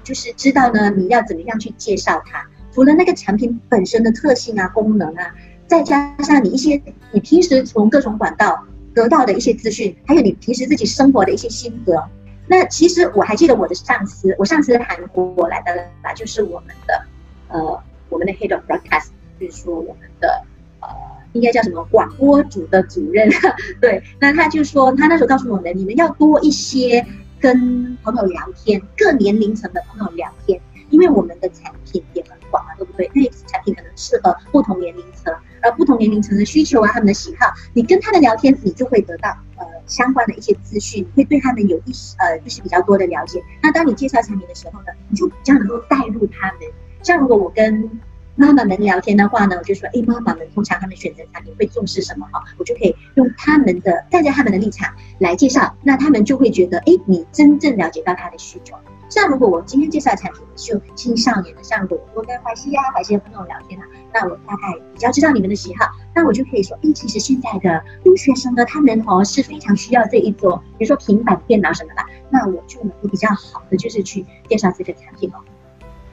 [0.04, 2.46] 就是知道呢，你要怎么样去介绍它。
[2.72, 5.34] 除了那个产品本身的特性啊、功能啊，
[5.66, 12.04] 再加上你一些你平时从各种管道得到的一些资讯，还有你平时自己生活的一些心得，
[12.48, 17.04] 那其实我还记得我的上司，我上司韩国来的啦，就是我们的
[17.48, 20.42] 呃我们的 head of broadcast，就是说我们的
[20.80, 20.88] 呃
[21.32, 23.28] 应该叫什么广播组的主任，
[23.80, 27.06] 对，那他就说他那时候告诉我们，你们要多一些
[27.44, 32.32] 跟朋友聊天，各年龄层的朋友聊天，因为我们的产品也很。
[32.50, 33.10] 广对不对？
[33.14, 43.42] 那产品可能适合不同年龄层，而不同年龄层的需求啊，他们的喜好，你跟他的聊天，你就会得到呃相关的一些资讯，会对他们有一些呃就是比较多的了解。
[43.60, 46.60] 那当你介绍产品的时候呢，你就比较能够带入他们。
[47.02, 47.90] 像如果我跟
[48.36, 52.42] 妈妈们聊天的话呢，我就说，哎，妈妈们通常他们选择产品会重视什么哈？
[52.58, 58.76] 我就可以用他们的站在他们的立场来介绍，那他们就会觉得，哎，你真正了解到他的需求。
[59.08, 75.38] 像如果我今天介绍的产品是用青少年的，像如果我跟怀西呀、怀西的朋友聊天啊，那我大概比较知道你们的喜好，那我就可以说，哎，其实现在的留学生呢，他们哦是非常需要这一种，比如说平板电脑什么的，那我就能够比较好的就是去介绍这个产品哦。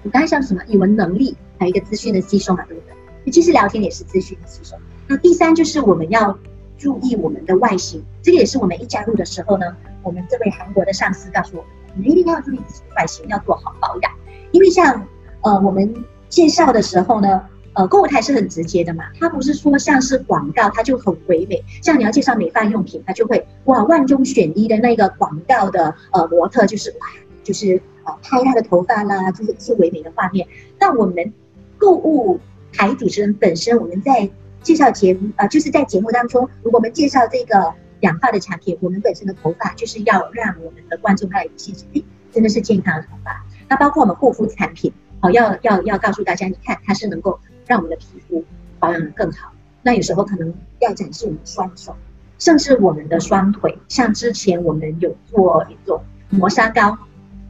[0.03, 2.81] 我刚才像什么语文能力，还有一个资讯的吸收嘛，对不
[3.23, 3.31] 对？
[3.31, 4.75] 其实聊天也是资讯的吸收。
[5.07, 6.35] 那第三就是我们要
[6.75, 9.65] 注意我们的外形，这个也是我们一加入的时候呢，
[10.01, 14.11] 我们这位韩国的上司告诉我们，你们一定要注意自己的外形，要做好保养。
[14.51, 15.05] 因为像
[15.41, 15.93] 呃我们
[16.29, 17.39] 介绍的时候呢，
[17.73, 21.63] 呃购物台是很直接的嘛，它不是说像是广告，它就很唯美。
[21.83, 27.07] 像你要介绍美发用品，它就会哇万中选一的那个广告的呃模特就是哇
[27.43, 27.79] 就是。
[28.03, 30.47] 啊，拍他的头发啦，就是一些唯美的画面。
[30.79, 31.33] 那我们
[31.77, 32.39] 购物
[32.73, 34.29] 台主持人本身，我们在
[34.61, 43.45] 介绍节目啊，就是在节目当中，如果我们介绍这个养发的产品，我们本身的头发就是要让我们的观众他有信心，哎，真的是健康的头发。
[43.69, 48.43] 那包括我们护肤产品，好，要要要告诉大家，你看它是能够让我们的皮肤
[48.79, 49.51] 保养的更好。
[49.83, 51.95] 那有时候可能要展示我们双手，
[52.37, 56.97] 甚至我们的双腿，像之前我们有做一种磨砂膏。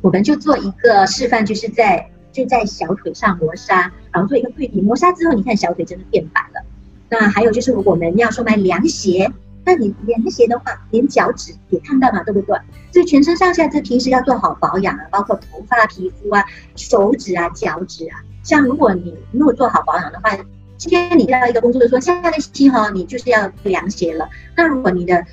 [0.01, 4.81] 我们就做一个示范，就是在就在小腿上磨砂，然后做一个对比。
[4.81, 6.65] 磨砂之后，你看小腿真的变白了。
[7.09, 9.31] 那还有就是，我们要说买凉鞋，
[9.63, 12.57] 那你凉鞋的话，连脚趾也看到嘛，对不对？
[12.91, 16.43] 所以全身上下，这平时要做好保养啊，包括头发、皮肤啊、
[16.75, 18.23] 手指啊、脚趾啊。
[18.43, 20.35] 像如果你没有做好保养的话，
[20.77, 24.27] 今天你到一个工作说下个星期哈，你就是要凉鞋了。
[24.57, 25.23] 那如果你的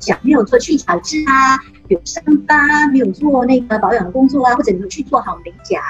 [0.00, 1.56] 脚没有做去角质啊，
[1.88, 5.80] 有伤疤，没有做那个保养的工作啊，或者没有去做好美甲，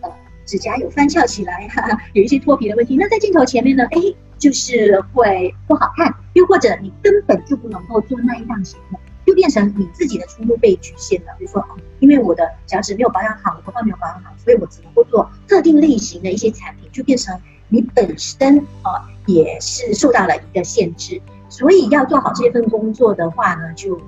[0.00, 0.10] 呃，
[0.46, 4.00] 指甲有翻翘起来，哈哈， 有一些脱皮的问题，那在镜头前面呢，哎，
[4.38, 11.32] 就是会不好看，又或者你根本就不能够做那一档节目，就变成你自己的出路被局限了。
[11.38, 11.64] 比如说，
[12.00, 17.38] 因为我的脚趾没有保养好，头发没有保养好，所以我只能够做特定类型的一些产品，就变成
[17.68, 21.20] 你本身啊也是受到了一个限制。
[21.48, 24.00] 所以要做好这份工作的话呢，就，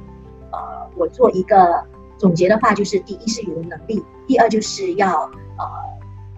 [0.55, 1.85] 呃，我做一个
[2.17, 5.23] 总结的话，就是第一是语文能力，第二就是要
[5.59, 5.65] 呃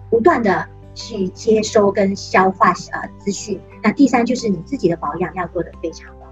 [0.09, 6.25] 不断的去接收跟消化呃资讯，那第三就是你自己的保养要做的非常的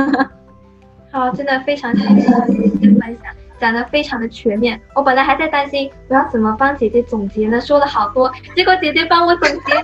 [0.00, 0.30] 好。
[1.10, 2.14] 好，真的非常谢谢
[2.48, 3.34] 姐姐分享。
[3.60, 9.82] 讲的非常的全面，我本来还在担心我要怎么帮姐姐总结呢，说了好多，结果姐姐帮我总结了。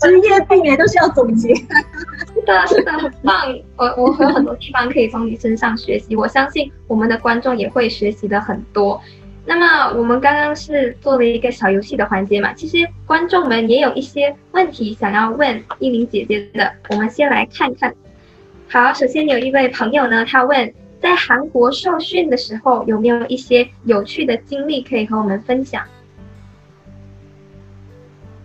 [0.00, 1.54] 职业病也都是要总结。
[1.54, 3.52] 是的，是的，很棒。
[3.76, 9.00] 我我有很多地方可以从你身上学习，我相信我们的观众也会学习的很多。
[9.44, 17.92] 那么我们刚刚是做了一个小游戏的环节嘛，其实观众们也有一些问题想要问一鸣姐姐的，我们先来看看。
[18.68, 20.72] 好，首先有一位朋友呢，他问。
[21.00, 25.82] 在韩国受训的时候，有没有一些有趣的经历可以和我们分享？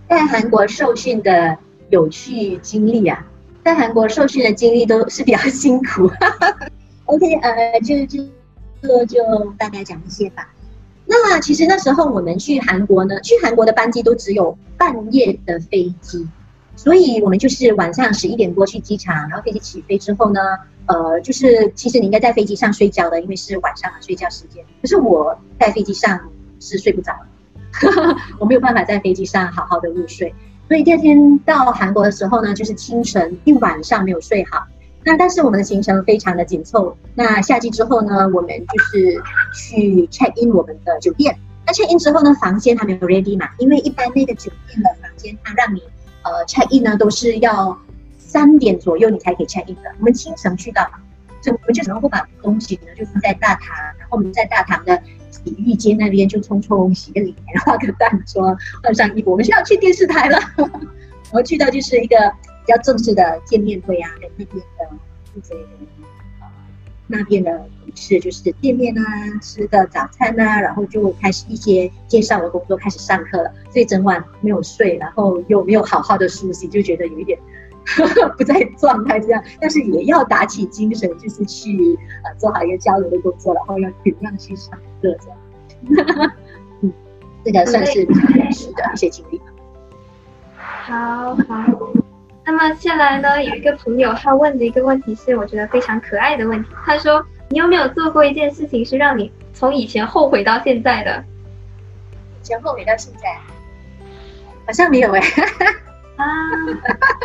[0.08, 1.58] 在韩国受训的
[1.90, 3.26] 有趣经历啊，
[3.64, 6.10] 在韩国受训的经历都是比较辛苦。
[7.06, 8.24] OK，呃，就就
[8.82, 9.20] 就就
[9.58, 10.48] 大概讲一些吧。
[11.06, 16.28] 那其实那时候我们去韩国呢，去韩国的班机都只有半夜的飞机，
[16.84, 20.40] 所以我们就是晚上十一点多去机场，然后飞机起飞之后呢。
[20.86, 24.62] 呃，就是其实你应该在飞机上睡觉的，因为是晚上的睡觉时间。
[24.82, 26.20] 可是我在飞机上
[26.60, 27.14] 是睡不着，
[28.38, 30.36] 我没有办法在飞机上好好的入睡。
[30.68, 34.68] 所以第二天到韩国的时候呢，就是清晨一晚上没有睡好。
[35.06, 36.98] 那但是我们的行程非常的紧凑。
[37.16, 39.24] 那下机之后呢，我们就是
[39.56, 41.34] 去 check in 我们的酒店。
[41.66, 43.48] 那 check in 之后呢，房间还没有 ready 嘛？
[43.58, 45.82] 因为一般那个酒店的房间，它让你
[46.24, 47.78] 呃 check in 呢都是要。
[48.18, 49.82] 三点左右你才可以 check in 的。
[50.00, 50.90] 我们清晨去到，
[51.40, 60.40] 所以我们就只能够把东西呢就放在大堂，然后我们在大堂的洗浴间那边就匆匆洗个脸，化个淡妆，换上衣服，我们是要去电视台了。
[60.58, 62.16] 我们去到就是一个
[62.66, 64.98] 比较正式的见面会啊，跟那边的
[65.32, 65.68] 负责人
[67.14, 69.02] 那边的同事就是见面啊，
[69.42, 73.52] 吃个早餐啊，然后就开始一些介绍的工作开始上课了。
[73.72, 77.38] 所以整晚没有睡，然后又没有好好的梳洗，就觉得有一点。
[78.38, 86.32] 不在状态这样，但是也要打起精神，就是去呃做好一个交流的工作，然后要尽量去上课这样。
[86.80, 86.94] 嗯，
[87.44, 89.42] 这个算是比较有趣的一些经历。
[90.56, 91.94] 好好，
[92.46, 96.70] 那么下来呢，有一个朋友他问的一个问题是，我觉得非常可爱的问题。
[96.86, 101.24] 他说：“你有没有做过一件事情是让你从以前后悔到现在的？”
[102.42, 103.40] 以前后悔到现在，
[104.66, 105.22] 好像没有哎。
[106.18, 106.26] 啊，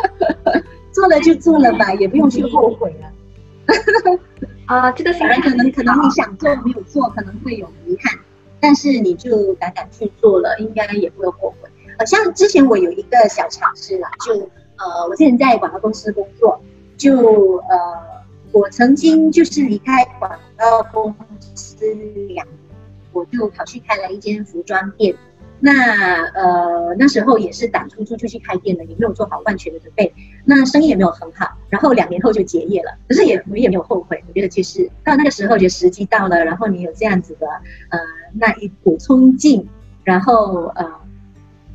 [0.91, 4.19] 做了就做了吧，也不用去后悔了。
[4.67, 8.17] 啊，这个心态可能可能你想做没有做，可能会有遗憾，
[8.61, 11.69] 但是你就敢敢去做了，应该也不会后悔。
[11.97, 16.59] 好像之前我有一个小尝试啦，就呃，我之前在广告公司工作，
[16.97, 17.77] 就呃，
[18.51, 21.13] 我曾经就是离开广告公
[21.55, 21.93] 司
[22.27, 22.47] 两年，
[23.11, 25.15] 我就跑去开了一间服装店。
[25.61, 30.13] 那呃那时候也是胆粗粗就去开店的，也没有做好万全的准备，
[30.45, 32.97] 那生意也没有很好，然后两年后就结业了。
[33.09, 37.47] 可是也我也没有后悔，我觉得其实到那个时候，觉得时机到了，然后你有这样子的
[37.89, 37.99] 呃
[38.33, 39.67] 那一股冲劲，
[40.05, 40.89] 然后呃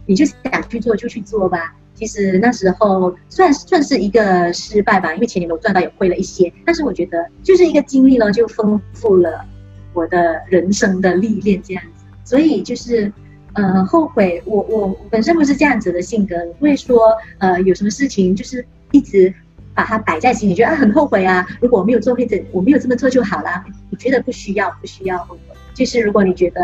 [0.07, 1.75] 你就想去做就去做吧。
[1.95, 6.53] 其实那时候算算是一个失败吧，因为钱也没有赚到，也亏了一些。
[6.65, 9.45] 但是我觉得就是一个经历呢，就丰富了
[9.93, 12.05] 我的人生的历练这样子。
[12.25, 13.13] 所以就是。
[13.57, 19.33] 呃，后悔，我我本身不是这样子的性格，不会说，呃，有什么事情就是一直
[19.73, 21.47] 把它摆在心里，觉得啊很后悔啊。
[21.61, 23.65] 如果我没有做，或者我没有这么做就好了。
[23.93, 25.55] 我觉得不需要，不需要后悔。
[25.73, 26.61] 就是如果你觉得，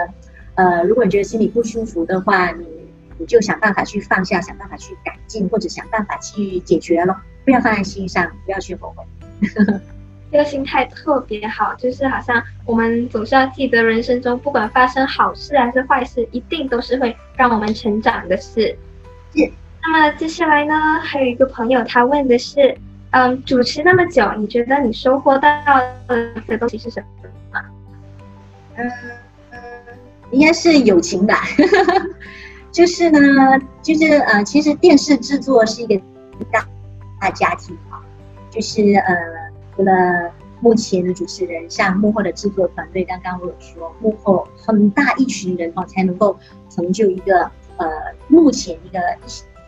[0.56, 2.66] 呃，如果你觉得心里不舒服的话，你
[3.20, 9.04] 你就想办法去放下，想办法去改进，或者想办法去解决了，不要放在心上，不要去后悔。
[10.32, 18.74] 这个心态特别好，就是好像我们总是要记得，人生中不管发生好事还是坏事，一定都是会让我们成长的事。
[19.34, 19.50] 是。
[19.82, 22.74] 那么接下来呢，还有一个朋友他问的是，
[23.10, 25.50] 嗯，主持那么久，你觉得你收获到
[26.46, 27.02] 的东西是什
[27.52, 27.60] 么？
[28.76, 28.90] 嗯，
[30.30, 31.42] 应该是友情吧。
[32.72, 33.18] 就是呢，
[33.82, 35.96] 就是呃，其实电视制作是一个
[36.50, 36.66] 大
[37.20, 38.00] 大家庭啊，
[38.50, 39.16] 就是呃。
[39.76, 40.30] 除了
[40.60, 47.88] 目前的主持人，像幕后的制作团队，刚刚我有说，幕后很大一群人哦，才能够成就一个呃，
[48.28, 48.98] 目前一个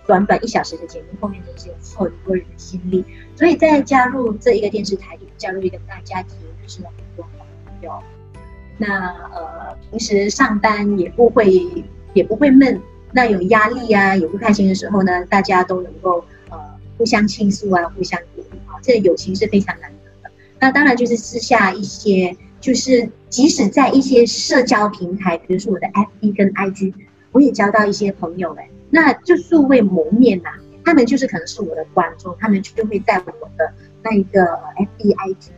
[0.07, 3.03] 短短一小时的节目，后面真是有很多人的心力。
[3.35, 7.99] 所以在加入这一个电视台，加入一个大家庭，认识了很多好朋友。
[8.77, 11.49] 那呃，平时上班也不会
[12.13, 12.79] 也不会闷，
[13.13, 16.59] 那有压力啊，有不开心的时候呢，大家都能够呃
[16.97, 20.31] 互相倾诉啊，互相鼓励啊，这个友情是非常难得的。
[20.59, 26.95] 那当然就是私下一些，就是即使在一些社交平台，比如说我的 FB 跟 IG，
[27.33, 30.51] 我也交到一些朋友哎，那就素未谋面呐，
[30.85, 33.73] 他们就是可能是我的观众，他们就会在我的
[34.03, 34.45] 那一个
[34.77, 35.49] FB、IG，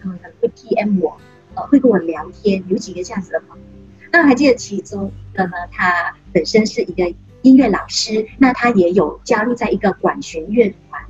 [0.00, 1.16] 他们可能会 PM 我，
[1.54, 3.64] 呃，会跟我聊天，有几个这样子的朋友。
[4.12, 11.02] 那我还记得其中的呢，他本身是一个音乐老师，那他也有加入在一个管弦乐团，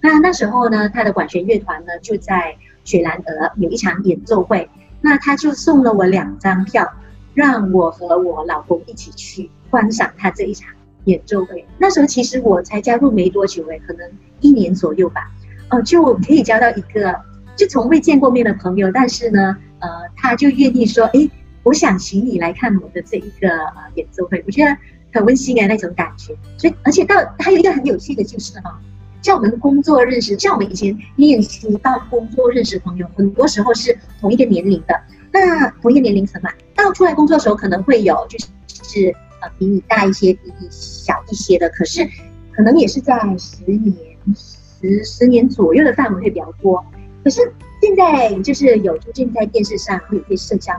[0.00, 2.56] 那那时候呢，他的管弦乐团呢就在。
[2.82, 4.68] 雪兰莪有一场演奏会，
[5.02, 6.90] 那他就送了我两张票，
[7.34, 10.70] 让我和我老公一起去观赏他这一场
[11.04, 11.64] 演奏会。
[11.78, 15.30] 那时候其实我才加入没多久诶，可能一年左右吧，
[15.68, 17.14] 哦，就可以交到一个
[17.54, 21.28] 就从未见过面的朋友，但是呢，呃，他就愿意说，哎，
[21.62, 24.76] 我想请你来看我的这一个呃演奏会，我觉得
[25.12, 26.34] 很温馨啊那种感觉。
[26.56, 28.80] 所以，而且到还有一个很有趣的就是哈。
[29.22, 34.98] 像我们工作认识，像我们以前练习到工作认识朋友，很多时候是同一个年龄的。
[35.30, 41.68] 那同一个年龄层嘛，到出来工作的时候，可能会有就是呃比你大一些、比你小一些的。
[41.68, 42.08] 可是
[42.52, 43.94] 可能也是在十年、
[44.34, 46.82] 十十年左右的范围会比较多。
[47.22, 50.72] 可是现在就是有出现在电视上会有一些社交。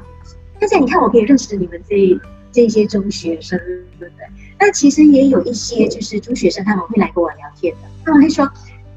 [0.67, 2.19] 现在你看，我可以认识你们这
[2.51, 3.57] 这些中学生，
[3.97, 4.27] 对不对？
[4.59, 7.79] 那其实也有一些就是中学生，他们会来跟我聊天的。
[8.05, 8.45] 他们会说：“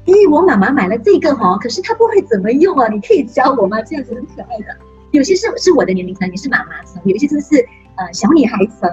[0.05, 4.77] 咦，我妈妈买了这个哈，可是她不会怎么用啊，你可以教我吗？”这样子很可爱的。
[5.09, 8.87] 有些是是我的年龄层，也是妈妈层；有些真的是呃小女孩层。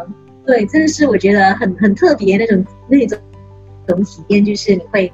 [0.46, 3.18] 对，真的是我觉得很很特别那种那种
[3.86, 5.12] 种体验，就是你会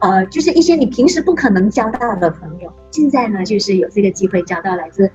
[0.00, 5.10] 呃，就是一些你平时不可能交到的朋友，现在呢就是有这个机会交到来自。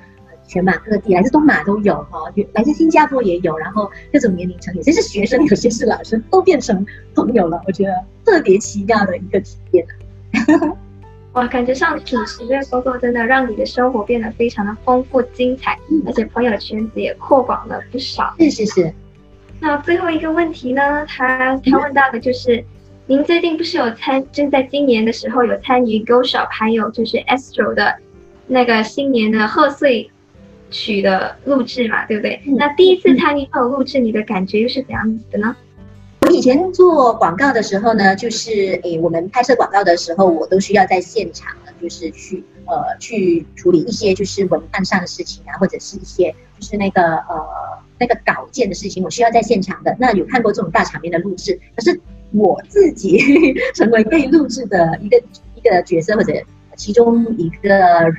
[0.48, 2.20] 全马各地，来自东马都有哈，
[2.54, 7.62] 来自新加坡也有，然后各种年龄层，有些是学生，有些是老师，都变成朋友了。
[7.68, 7.94] 我觉得
[8.26, 9.86] 特别奇妙的一个体验。
[11.34, 18.34] 哇，感觉上主持这个工作真的让你的生活变得非常的丰富精彩，而且朋友圈子也扩广了不少。
[18.40, 18.94] 是是是。
[19.60, 21.06] 那最后一个问题呢？
[21.06, 22.64] 他他问到的就是，
[23.06, 27.96] 您最近不是有参，正在今年的时候有参与 Go Shop，还有就是 Astro 的
[28.48, 30.10] 那个新年的贺岁。
[30.70, 32.42] 曲的录制嘛，对不对？
[32.58, 35.56] 那第一次参与这种录制，你的感觉又是怎样子的呢？
[36.22, 47.46] 我以前做广告的时候呢，就是诶，我们拍摄广告的时候，我都需要在现场呢，就是去呃去处理一些就是文案上的事情啊，或者是一些就是那个呃
[48.00, 49.96] 那个稿件的事情，我需要在现场的。
[50.00, 51.98] 那有看过这种大场面的录制，可是
[52.34, 53.20] 我自己
[53.74, 55.18] 成为被录制的一个
[55.56, 56.34] 一个角色或者
[56.76, 57.70] 其中一个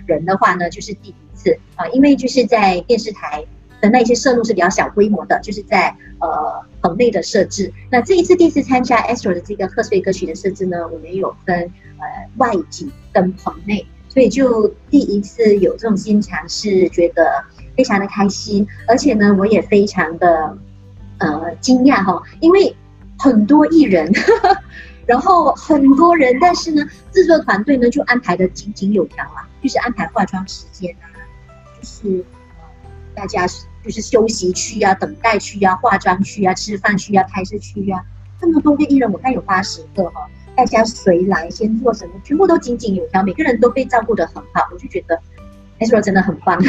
[0.06, 3.44] 人的话呢，就是第一次啊，因为就是在电视台
[3.80, 6.28] 的那些摄录是比较小规模的，就是在呃
[6.82, 7.72] 棚内的设置。
[7.90, 11.56] 那这一次第一次参加 Astro 的这个贺岁歌曲的设置呢，我们有分
[11.98, 13.86] 呃外景跟棚内。
[14.10, 17.44] 所以就第一次有这种新尝试，觉得
[17.76, 20.56] 非常的开心，而且呢，我也非常的
[21.18, 22.74] 呃惊讶哈，因为
[23.18, 24.10] 很多艺人，
[25.06, 31.04] 然后很多人，但是呢，制作团队呢就安排的井井有条啊，就是安排化妆时间啊，
[31.80, 32.24] 就是
[33.14, 33.46] 大家
[33.84, 38.04] 就是休息区啊、等待区啊、化妆区啊、吃饭区啊、拍摄区啊，
[38.40, 40.28] 这么多个艺人，我看有八十个哈。
[40.56, 45.16] 大家谁来先做什么，全部都井井有条，每个人都被照顾得很好，我就觉得
[45.78, 46.60] ，H 罗真的很棒，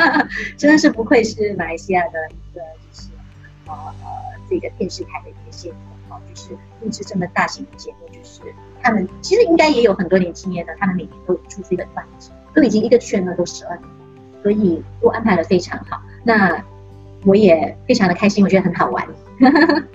[0.56, 3.10] 真的是不愧是马来西亚的一个就是
[3.66, 3.94] 呃
[4.48, 8.40] 这个电视台的一个先锋哦，就是录制这么大型的节目，就是
[8.82, 13.88] 他们其实应该也有很多年经验的，他们每年都出这个专辑，都已经一个圈了都十二年，
[14.44, 16.62] 所以都安排的非常好，那
[17.24, 19.02] 我也非常的开心，我觉得很好玩。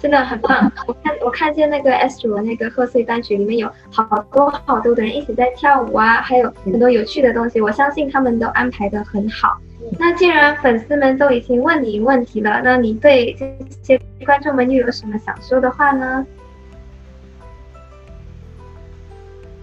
[0.00, 0.72] 真的很棒！
[0.86, 4.02] 我看我看见那个 Astro 那个贺岁单曲里面有好
[4.32, 7.60] 多好多的人一起在跳舞啊，还有很多有趣的东西。
[7.60, 9.58] 我相信他们都安排的很好。
[9.98, 16.26] 那既然粉丝们都已经问你问题了，那你对这些观众们又有什么想说的话呢？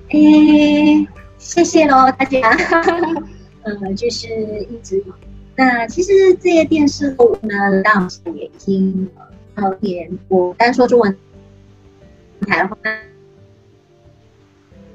[0.10, 1.08] 诶，
[1.40, 2.40] 谢谢喽，大家。
[3.82, 4.28] 嗯，就是
[4.70, 5.04] 一直
[5.56, 9.10] 那其实这些电视购物呢，当时也已经。
[9.56, 11.18] 呃，也我单说中文
[12.42, 12.78] 台的话，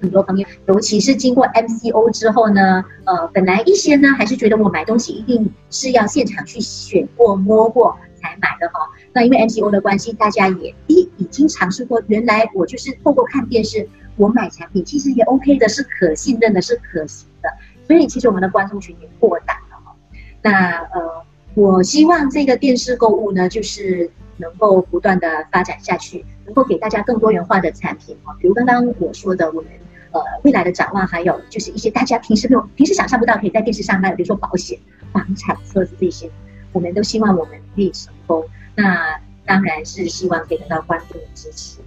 [0.01, 8.89] 很多朋友，尤其是经过 MCO 之后呢，呃，本来一些呢还是觉得我买东西一定是要现场去选过摸过才买的哈。
[9.12, 17.49] 那因为 MCO 的关系，大家也一已经尝试过，原来我就是透过看电视，我买产品其实也 OK 的，是可信任的，是可行的。
[17.87, 19.95] 所以其实我们的观众群也扩大了哈。
[20.43, 21.24] 那呃，
[21.55, 24.11] 我希望这个电视购物呢，就是。
[24.39, 29.70] 能够不断的发展下去，能够给大家更多元化的产品哈，比如刚刚我说的，我们
[30.11, 34.76] 呃未来的展望，还有就是一些大家平时没有、平时想象不到可以在电视上卖的，比如说保险、
[35.12, 36.28] 房产、车子这些，
[36.72, 38.45] 我们都希望我们可以成功。
[38.74, 41.78] 那当然是希望可以得到观众的支持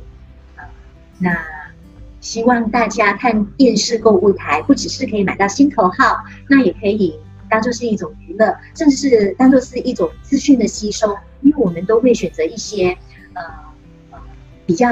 [0.55, 0.63] 啊。
[1.17, 1.35] 那
[2.25, 11.15] 希望大家看电视购物台，不只是可以买到心头好，那也可以当做是一种娱乐，甚至是当做是一种资讯的吸收。
[11.41, 12.97] 因为我们都会选择一些，
[13.35, 13.43] 呃，
[14.65, 14.89] 比较，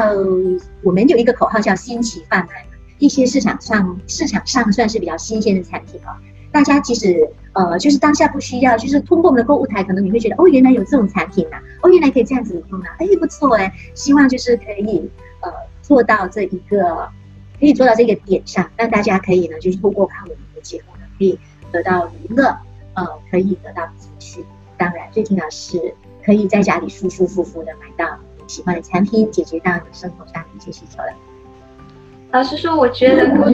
[0.84, 2.68] 我们有一个口号叫“新奇贩卖”，
[3.00, 6.16] 一些市场上市场上算是比较新鲜的产品啊。
[6.52, 13.74] 大家其实呃，就是当下不需要，就是通过我们的购物台，可能你会觉得哦，原来有这种产品呐，哦，原来可以这样子用啊，哎，不错哎。
[13.96, 15.10] 希望就是可以
[15.42, 17.10] 呃做到这一个，
[17.60, 21.39] 可以做到这个点上，让大家可以呢，就是透过看我们的节目呢，可以
[21.72, 22.58] 得到娱乐，
[22.93, 24.43] 呃，可以得到资讯。
[24.78, 25.93] 当然，最重要是。
[26.26, 31.12] 可以在家里舒舒服服的买到你喜欢的产品，解决到你生活上的一些需求了。
[32.32, 33.51] 老实说，我觉得我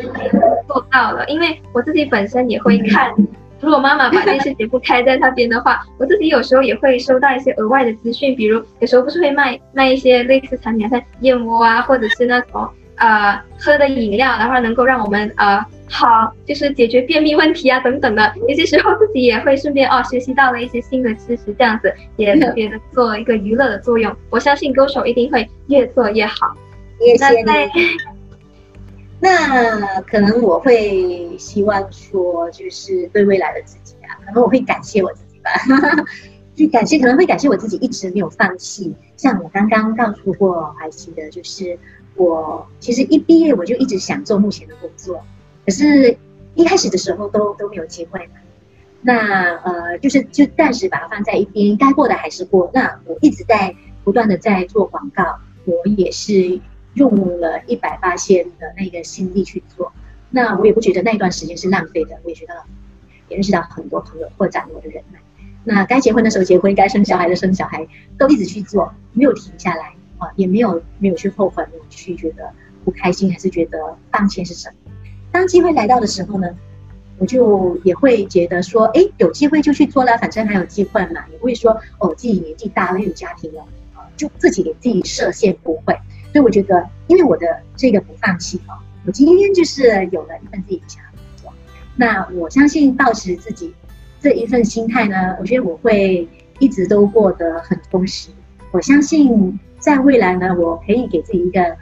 [0.68, 3.12] 做到了，因为我自己本身也会看。
[3.60, 12.70] 如果妈妈把电视节目开在那边的话，我自己有时候也会收到一些额外的资讯，比如有时候不是会卖卖一些类似产品，像燕窝啊，或者是那种
[13.00, 15.66] 呃喝的饮料，然后能够让我们呃。
[15.92, 18.32] 好，就是解决便秘问题啊，等等的。
[18.48, 24.16] 有些时候自己也会顺便哦，学习到了一些新的知识，这样子也特别的做一个娱乐的作用。
[24.30, 26.56] 我相信歌手一定会越做越好。
[27.00, 27.72] 谢谢你。
[29.20, 35.50] 那可能我会希望说，就是对未来的自己啊，可能我会感谢我自己吧。
[36.54, 38.94] 就感谢，可能会感谢我自己一直没有放弃。
[39.18, 41.80] 像我刚刚告诉过还记得，就是
[42.20, 45.24] 我其实一毕业我就一直想做目前的工作。
[45.66, 46.18] 可是，
[46.54, 48.34] 一开始的时候都都没有机会嘛。
[49.02, 52.70] 那呃，就是就暂时把它放在一边，该过的还是过。
[52.74, 55.24] 那我一直在不断的在做广告，
[55.64, 56.60] 我也是
[56.96, 59.94] 用了一百八千的那个心力去做。
[60.30, 62.54] 那我也不觉得那一段时间是浪费的，我也觉得
[63.30, 65.20] 也认识到很多朋友，扩展我的人脉。
[65.64, 72.50] 那该结婚的时候结婚，该生小孩的生小孩，都一直去做，没有停下来啊，也没有没有去后悔，没有去觉得
[72.86, 74.92] 不开心，还是觉得放弃是什么。
[75.32, 76.48] 当机会来到的时候呢，
[77.18, 81.24] 我就也会觉得说，哎，有机会就去做了，反正还有机会嘛。
[81.32, 83.62] 也不会说，哦，自己年纪大了，有家庭了，
[83.96, 85.94] 啊，就自己给自己设限，不会。
[86.32, 91.12] 所以我觉得，因为我的这个不放弃啊，我今天就是有了一份自己想要
[91.42, 91.54] 做。
[91.96, 93.74] 那我相信，保持自己
[94.22, 96.28] 这一份心态呢，我觉得我会
[96.60, 98.30] 一直都过得很充实。
[98.72, 101.76] 我相信在未来呢，我可以给自己一个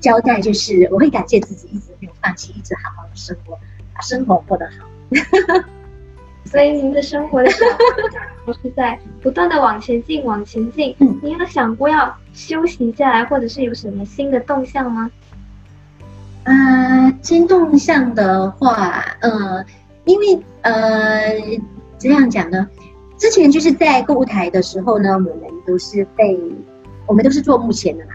[0.00, 3.58] 交代，就是我会感谢自己一直没有放弃，一直好好的生活，
[3.94, 4.86] 把生活过得好。
[6.44, 7.50] 所以您的生活的
[8.44, 10.94] 都是在不断的往前进，往前进。
[11.22, 15.10] 您有想过要休息下来，或者是有什么新的动向吗？
[16.44, 19.64] 呃，新动向的话，呃，
[20.04, 21.32] 因为呃，
[21.98, 22.68] 这样讲呢，
[23.16, 26.38] 之前就是在购物台的时候呢，我们都是被，
[27.06, 28.12] 我们都是做幕前的嘛，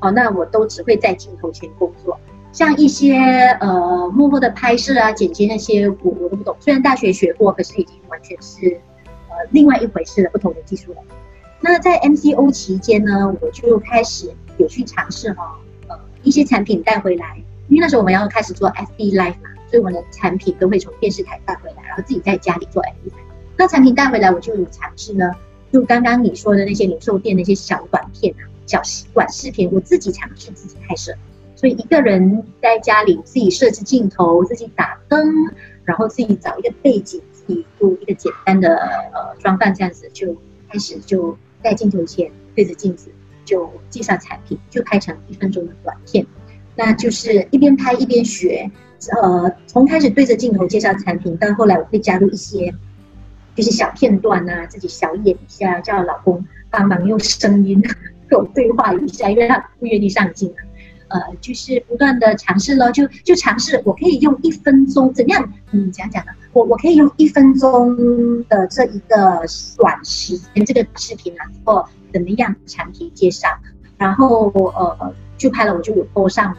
[0.00, 2.18] 哦，那我都只会在镜头前工作，
[2.52, 3.16] 像一些
[3.60, 6.56] 呃幕后的拍摄啊、剪接那些，我我都不懂。
[6.60, 8.80] 虽然大学学过，可是已经完全是
[9.28, 10.98] 呃另外一回事了，不同的技术了。
[11.60, 17.42] 那在 MCO 期间呢，我就开始有去尝试哈，呃，一些产品带回来。
[17.68, 23.12] 因为那时候我们要开始做 FB Live 嘛，所以我们的产品都会从电视台带回来，然后自己在家里做 FB。
[23.56, 25.30] 那产品带回来，我就有尝试呢，
[25.72, 31.12] 就刚刚你说的那些零售店那些小短片啊、小视短视频，我自己尝试自己拍摄。
[31.56, 35.20] 所以一个人在家里自己设置镜头，自己打灯，
[35.84, 38.76] 然后自己找一个背景，自己做一个简单的
[39.12, 40.34] 呃装扮，这样子就
[40.68, 43.10] 开始就在镜头前对着镜子
[43.44, 46.26] 就介绍产品，就拍成一分钟的短片。
[46.74, 48.70] 那就是一边拍一边学，
[49.20, 52.74] 呃，从开始对着镜头介绍产品，到后来我会加入一些，
[53.60, 57.78] 就是小片段啊，自己小演一下，叫老公帮忙用声音
[58.26, 60.64] 跟我对话一下，因为他不愿意上镜啊
[61.08, 65.52] 呃，就是不断的尝试咯，就就尝试，我可以用一分钟怎样？
[65.72, 66.32] 嗯，讲讲呢？
[66.52, 67.96] 我我可以用一分钟
[68.48, 69.44] 的这一个
[69.76, 73.48] 短时间这个视频啊，或怎么样产品介绍，
[73.98, 75.14] 然后呃。
[75.40, 76.52] 就拍了，我就有播上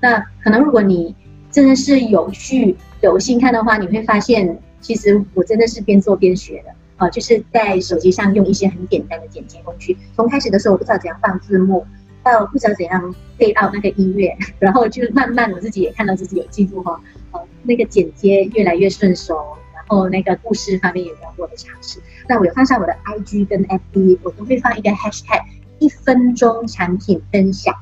[0.00, 1.14] 那可能如果你
[1.50, 9.96] 真的是有去有心看的话，你会发现，其实我真的是边做边学的啊，就是在手机上用一些很简单的剪辑工具。
[10.16, 11.86] 从开始的时候我不知道怎样放字幕，
[12.22, 17.00] 到不知道怎样配到那个音乐，然后就慢慢我自己也看到自己有进步哈，
[17.32, 22.00] 呃，那个剪接越来越顺手，然后那个故事方面也有我的尝试。
[22.28, 25.44] 那我有放上我的 IG 跟 FB，我都会放一个 Hashtag
[25.78, 27.74] 一分钟产品分享。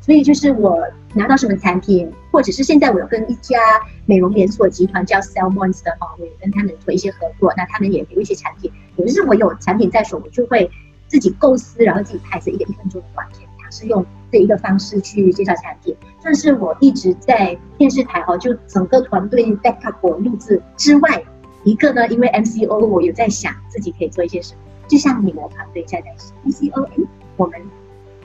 [0.00, 0.84] 所以就是我
[1.14, 3.58] 拿到什么产品，或者是现在我有跟一家
[4.06, 10.70] 美容连锁集团叫 Selmons 的哈，我也跟他们做一些合作，那他们也有一些产品，有的是我有产品在手，我就会
[11.08, 15.94] 自己构思，然后自己拍摄一个一分钟的短片，尝试用这一个方式去介绍产品。
[16.22, 21.22] 但是我一直在电视台哈，就整个团队 backup 我录制之外，
[21.64, 26.14] 一个呢，因为 MCO 我有在想自己可以做一些什么，就像你们团队在在
[26.46, 26.92] MCO，哎，
[27.36, 27.60] 我们。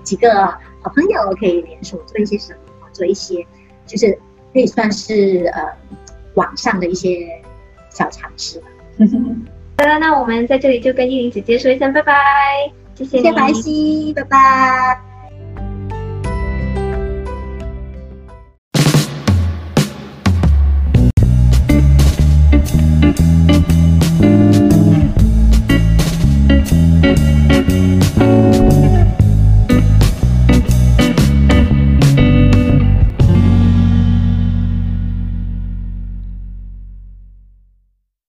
[0.04, 0.46] 几个
[0.82, 2.60] 好朋友可以联手做一些什么？
[2.98, 3.46] 做一些
[3.86, 4.12] 就是
[4.52, 5.62] 可以算是呃
[6.34, 7.30] 网上的一些
[7.92, 8.68] 小尝试吧。
[9.78, 12.14] 好了，那我们在这里就跟依林姐姐说一声拜拜，
[12.96, 15.07] 谢谢，谢谢白皙，拜拜。